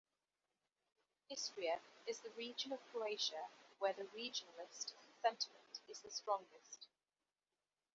[1.29, 3.45] Istria is the region of Croatia
[3.77, 6.87] where regionalist sentiment is the strongest.